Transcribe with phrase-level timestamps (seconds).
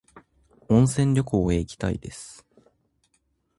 [0.67, 2.43] 温泉旅行へ行きたいです